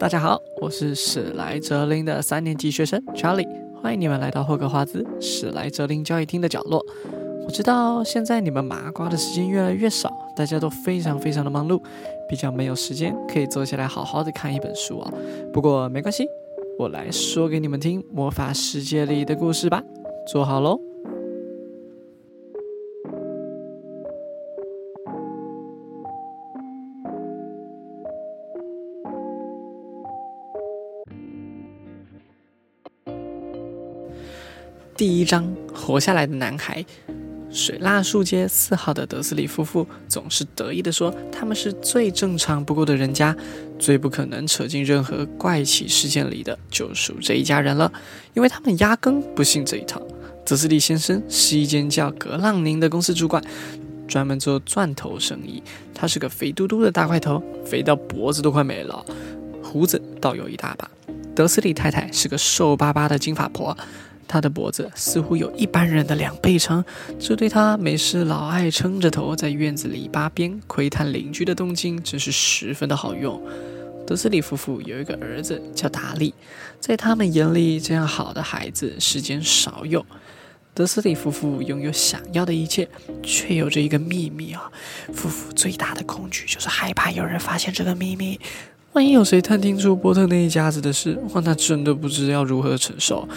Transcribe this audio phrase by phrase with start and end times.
[0.00, 3.46] 大家好，我是史莱哲林的三年级学生 Charlie，
[3.82, 6.82] 欢迎你们来到霍格华兹史莱哲林交易厅的角落。
[7.44, 11.78] 我知道现在你们麻瓜的时间越来越少，大家都非常非常的忙碌，
[12.30, 15.12] 比较没有时间可以坐下来好好的看一本书啊。
[15.52, 16.26] 不过没关系，
[16.78, 19.82] 我来说给你们听魔法世界里的故事吧。
[20.32, 20.89] 坐好喽。
[35.00, 36.84] 第一章，活下来的男孩。
[37.50, 43.34] 水蜡树街四号的德斯里夫妇总是得意地说，他们是最正常不过的人家，
[43.78, 47.90] 最不可能扯进任何怪奇事件里的，就属这一家人了，
[48.34, 50.02] 因为他们压根不信这一套。
[50.44, 53.42] 德斯里先生是一间叫格朗宁的公司主管，
[54.06, 55.62] 专门做钻头生意。
[55.94, 59.02] 他是个肥嘟嘟的大块头，肥到脖子都快没了，
[59.62, 60.90] 胡子倒有一大把。
[61.34, 63.74] 德斯里太太是个瘦巴巴的金发婆。
[64.30, 66.84] 他的脖子似乎有一般人的两倍长，
[67.18, 73.42] 这对他没事老爱撑着头在院子篱笆边窥探邻居的动静，真是十分的好用。
[74.06, 76.32] 德斯里夫妇有一个儿子叫达利，
[76.78, 80.06] 在他们眼里，这样好的孩子世间少有。
[80.72, 82.88] 德斯里夫妇拥有想要的一切，
[83.24, 84.70] 却有着一个秘密啊！
[85.12, 88.38] 夫妇最大的恐惧就是害怕有人发现这个秘密。
[88.92, 93.28] 万一有谁探听出波特那一家子的事，哇，那真的不知要如何承受。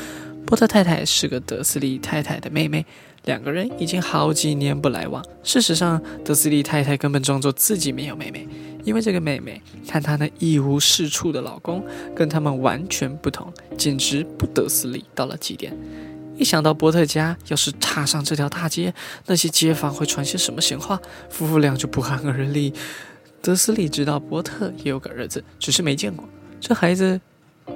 [0.46, 2.86] 波特太太是个德斯利太太的妹妹，
[3.26, 5.24] 两个人已经好几年不来往。
[5.42, 8.48] 事实上，德斯利太太根本装作自己没有妹妹，
[8.84, 15.76] 因为这个妹妹看她那一无是处的老公跟他们完全不同，简直不德斯利到了极点。
[16.38, 18.94] 一想到波特家要是踏上这条大街，
[19.26, 22.72] 那些街坊会传些什么闲话，夫妇俩就不寒而栗。
[23.42, 26.28] 德斯利知道波特也有个儿子，只是没见过。
[26.60, 27.20] 这孩子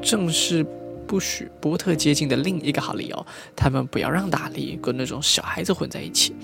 [0.01, 0.63] 正是。
[1.07, 6.35] 不许波特接近的另一个好理由，他们不要让达利跟那种小孩子混在一起。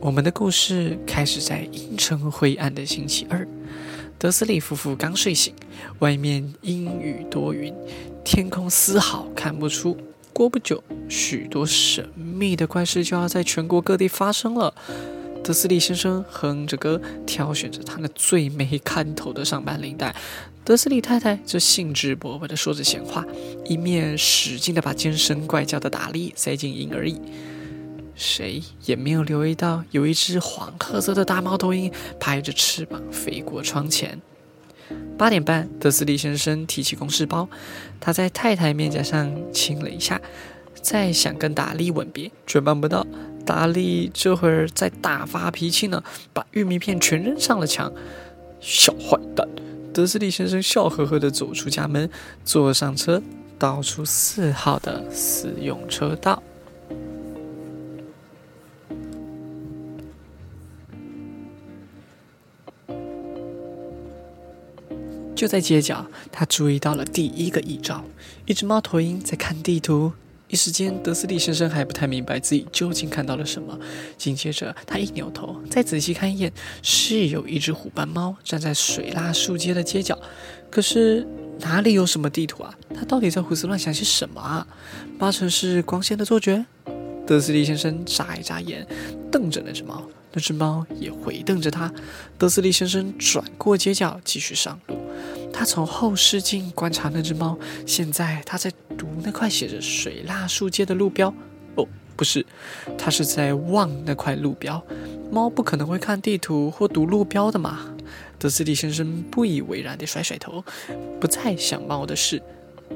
[0.00, 3.46] 我们的故事开始在阴沉灰暗的星期二，
[4.18, 5.54] 德斯利夫妇刚睡醒，
[6.00, 7.72] 外面阴雨多云，
[8.24, 9.96] 天空丝毫看不出。
[10.32, 14.74] 过不久，许多神秘的怪事就要在全国各地发生了。
[15.42, 20.14] 德斯利先生哼着歌，挑选着他那最没看头的上班领带。
[20.64, 23.24] 德斯利太太则兴致勃勃地说着闲话，
[23.64, 27.20] 一面使劲地把尖声怪叫的达利塞进婴儿椅。
[28.14, 34.20] 谁也没有留意到，有一只黄褐色的大猫头鹰拍着翅膀飞过窗前。
[35.18, 37.48] 八点半，德斯利先生提起公事包，
[37.98, 40.20] 他在太太面颊上亲了一下，
[40.80, 43.04] 再想跟达利吻别，却办不到。
[43.44, 47.92] 达利这会儿在大发脾气呢，把玉米片全扔上了墙。
[48.60, 49.48] 小坏蛋！
[49.92, 52.08] 德斯利先生笑呵呵地走出家门，
[52.44, 53.20] 坐上车，
[53.58, 56.42] 倒出四号的私用车道。
[65.34, 68.04] 就在街角，他注意到了第一个异兆：
[68.46, 70.12] 一只猫头鹰在看地图。
[70.52, 73.78] 一时间，德斯利先生还不太明白自己究竟看到了什么。
[74.18, 76.52] 紧接着，他一扭头，再仔细看一眼，
[76.82, 80.18] 是有一只虎斑猫站在水蜡树街的街角。
[80.70, 81.26] 可是
[81.60, 82.74] 哪里有什么地图啊？
[82.94, 84.66] 他到底在胡思乱想些什么啊？
[85.18, 86.62] 八成是光线的错觉。
[87.26, 88.86] 德斯利先生眨一眨眼，
[89.30, 91.90] 瞪着那只猫，那只猫也回瞪着他。
[92.36, 94.96] 德斯利先生转过街角，继续上路。
[95.52, 101.32] 他从后视镜观察那只猫，现在他在读那块写着“水蜡树街”的路标。
[101.76, 101.86] 哦，
[102.16, 102.44] 不是，
[102.96, 104.82] 他是在望那块路标。
[105.30, 107.80] 猫不可能会看地图或读路标的嘛？
[108.38, 110.64] 德斯蒂先生不以为然地甩甩头，
[111.20, 112.42] 不再想猫的事。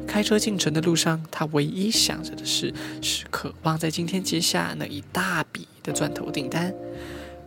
[0.07, 6.75] 开车进城的路上，他唯一想着的事是渴望在今天接下那一大笔的钻头订单。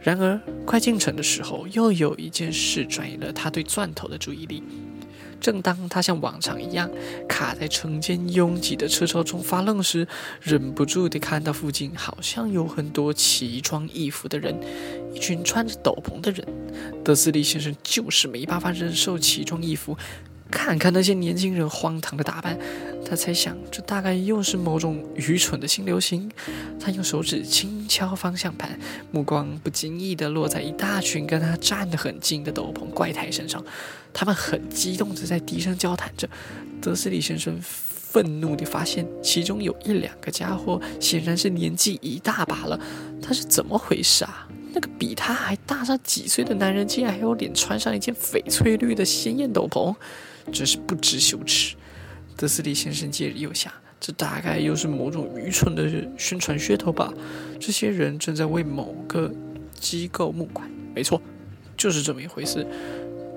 [0.01, 4.63] 然而，快进城的时候，又有一件事转移了他对钻头的注意力。
[5.41, 6.89] 正当他像往常一样
[7.25, 10.05] 卡在城间拥挤的车潮中发愣时，
[10.41, 14.53] 忍不住地看到附近好像有很多奇装异服的人，
[15.13, 16.45] 一群穿着斗篷的人。
[17.05, 19.97] 德斯利先生就是没办法忍受奇装异服。
[20.51, 22.57] 看看那些年轻人荒唐的打扮，
[23.05, 26.29] 他猜想这大概又是某种愚蠢的新流行。
[26.79, 28.79] 他用手指轻敲方向盘，
[29.11, 33.63] 目光不经意地落在一大群跟他站得很近的斗篷怪胎身上。
[34.11, 36.27] 他们很激动地在低声交谈着。
[36.81, 42.79] 德斯里先生愤怒地发现，其中有一两个家伙显然是年纪一大把了。
[43.21, 44.47] 他是怎么回事啊？
[44.79, 49.93] 那个比他还大上几岁的男人，竟然还有脸穿上一件翡翠绿的鲜艳斗篷，
[50.53, 51.75] 真是不知羞耻。
[52.37, 57.13] 德斯里先生介入下，这大概又是某种愚蠢的宣传噱头吧？
[57.59, 59.29] 这些人正在为某个
[59.77, 61.21] 机构募款，没错，
[61.75, 62.65] 就是这么一回事。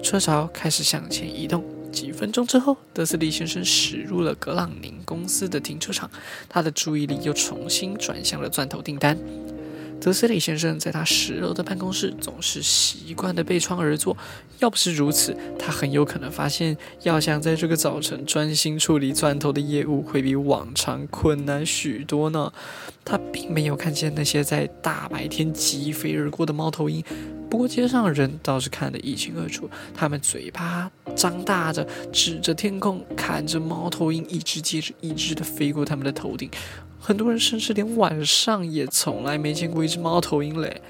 [0.00, 1.64] 车潮开始向前移动。
[1.90, 6.08] 几分钟之后，德斯利先生驶入了格朗宁公司的停车场，
[6.48, 9.18] 他的注意力又重新转向了钻头订单。
[10.04, 14.16] 德斯里先生在他十楼的办公室总是习惯的背窗而坐，
[14.58, 22.52] 要不是如此，他很有可能发现要想在这个早晨专心处理钻头的业务会比往常困难许多呢。
[23.04, 27.04] 他并没有看见那些在大白天疾飞而过的猫头鹰，
[27.48, 36.50] 不过街上的人倒是看得一清二楚，他们嘴巴张大着，指着天空，看着猫头鹰一只接着一只的飞过他们的头顶。
[37.04, 40.80] 很多人甚至连晚上也从来没见过一只猫头鹰嘞。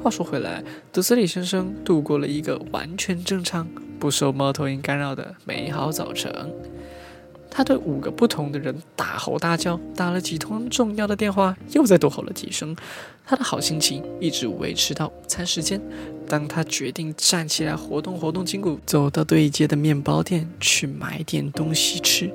[0.00, 0.62] 话说回来，
[0.92, 3.66] 德斯里先生度过了一个完全正常、
[3.98, 6.32] 不受猫头鹰干扰的美好早晨。
[7.50, 12.76] 他对五个不同的人大吼大叫，打了几通重要的电话，又再多吼了几声。
[13.26, 15.80] 他的好心情一直维持到午餐时间，
[16.28, 22.32] 当他决定站起来活动活动筋骨，走到对街的面包店去买点东西吃。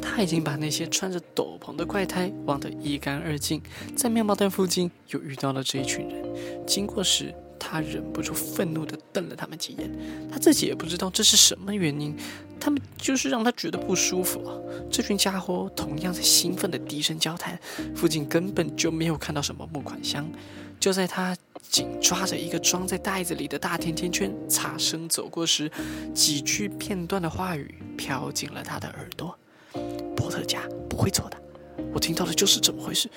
[0.00, 3.60] 他已经把那些穿着斗篷的怪胎忘得一干二净，
[3.96, 6.66] 在面包店附近又遇到了这一群人。
[6.66, 9.90] 经过时，他忍不住愤怒地瞪了他们几眼。
[10.30, 12.16] 他自己也不知道这是什么原因，
[12.58, 14.42] 他们就是让他觉得不舒服。
[14.90, 17.58] 这群家伙同样在兴奋地低声交谈，
[17.94, 20.26] 附近根本就没有看到什么木款箱。
[20.80, 25.70] 就在他紧抓着一个装在袋子里的大甜甜圈，擦身走过时，
[26.14, 29.38] 几句片段的话语飘进了他的耳朵。
[30.30, 31.36] 特家不会错的，
[31.92, 33.10] 我听到的就是这么回事。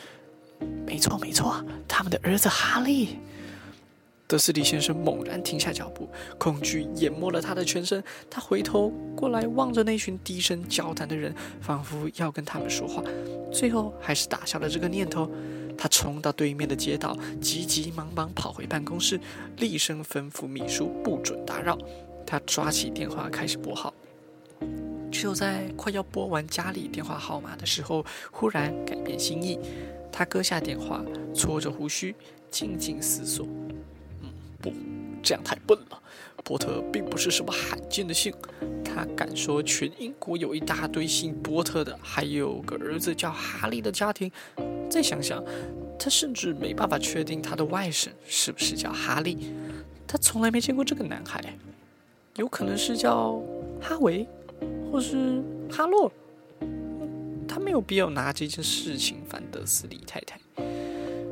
[0.85, 3.19] 没错，没错，他们的儿子哈利。
[4.25, 8.03] 德斯里先生猛然停下脚步，恐惧淹没了他的全身。
[8.29, 13.03] 他回头过来望着那群低声交谈的人，仿佛要跟他们说话。
[13.51, 15.29] 最后还是打消了这个念头。
[15.77, 19.19] 他冲到对面的街道，急急忙忙跑回办公室，
[19.57, 21.77] 厉声吩咐秘书不准打扰。
[22.25, 23.93] 他抓起电话开始拨号。
[25.13, 29.57] 就在快要拨完家里电话号码的时候，忽然改变心意。
[30.11, 31.01] 他搁下电话，
[31.33, 32.13] 搓着胡须，
[32.51, 33.47] 静静思索。
[34.21, 34.29] 嗯，
[34.61, 34.73] 不，
[35.21, 36.01] 这样太笨了。
[36.43, 38.33] 波特并不是什么罕见的姓。
[38.83, 44.29] 他敢说全英国有一大堆姓波特的，还有个儿子叫哈利的家庭。
[44.89, 45.41] 再想想，
[45.97, 49.53] 他甚至没办法确定他的外甥是不是叫哈利。
[50.05, 51.41] 他从来没见过这个男孩，
[52.35, 53.41] 有可能是叫
[53.79, 54.27] 哈维。
[54.91, 56.11] 或是哈洛，
[57.47, 60.39] 他没有必要拿这件事情烦德斯里太太。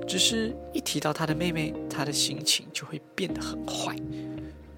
[0.07, 3.95] 只是一提到他的妹妹，他的心情就会变得很坏。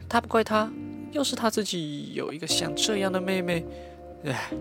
[0.08, 0.72] 他不怪他，
[1.12, 3.66] 要是他自己有一个像这样的妹妹，
[4.26, 4.52] 唉。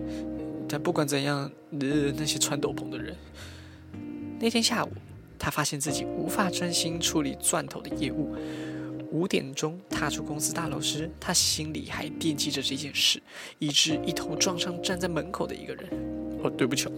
[0.67, 3.15] 但不管怎样，呃，那些穿斗篷的人。
[4.39, 4.89] 那天下午，
[5.37, 8.35] 他发现自己无法专心处理钻头的业务。
[9.13, 13.21] 五点钟踏出公司大楼时，他心里还惦记着这件事，
[13.59, 15.87] 以致一头撞上站在门口的一个人。
[16.43, 16.89] 哦，对不起，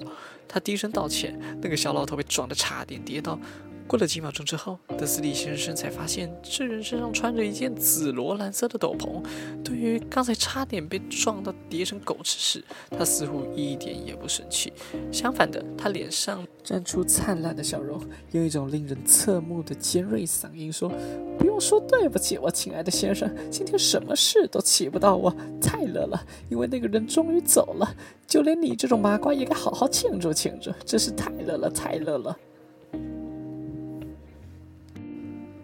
[0.48, 1.38] 他低声道歉。
[1.62, 3.38] 那个小老头被撞得差点跌倒。
[3.88, 9.24] 过了几秒钟之后，德斯利先生才发现这人身上穿着一件紫罗兰色的斗篷。
[9.64, 14.74] 对于刚才差点被撞到跌成狗吃屎，他似乎一点也不生气。
[15.12, 18.02] 相反的，他脸上绽出灿烂的笑容，
[18.32, 20.92] 用一种令人侧目的尖锐嗓音说
[21.38, 25.34] ：“不用说对不起，我亲爱的先生，今天什么事都气不到我。
[25.62, 27.96] 太乐了，因为那个人终于走了。
[28.26, 30.72] 就连你这种麻瓜也该好好庆祝庆祝。
[30.84, 32.36] 真是太乐了，太乐了。”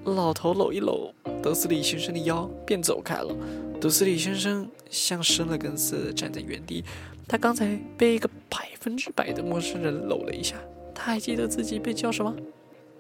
[0.04, 3.36] 老头搂一搂德斯里先生的腰，便走开了。
[3.80, 6.84] 德斯里先生像生了根似的站在原地。
[7.28, 10.56] 他刚才被一个百分之百的陌生人搂了一下。
[10.94, 12.36] 他还记得自己被叫什么？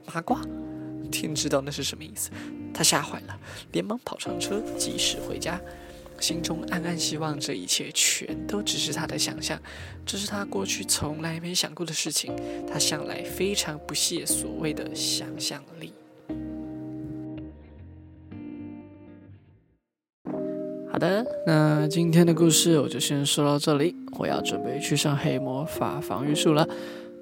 [0.05, 0.41] 麻瓜？
[1.11, 2.29] 天知道那是什么意思。
[2.73, 3.37] 他吓坏了，
[3.71, 5.59] 连忙跑上车，及时回家，
[6.19, 9.59] 心中暗暗希望这一切全都只是他的想象。
[10.05, 12.33] 这是他过去从来没想过的事情。
[12.71, 15.91] 他向来非常不屑所谓的想象力。
[21.09, 23.95] 的，那今天的故事我就先说到这里。
[24.19, 26.67] 我要准备去上黑魔法防御术了。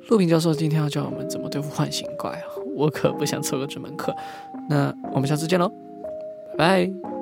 [0.09, 2.43] 陆平教授今天要教我们怎么对付幻形怪啊，
[2.75, 4.13] 我可不想错过这门课。
[4.69, 5.71] 那我们下次见喽，
[6.57, 7.18] 拜拜。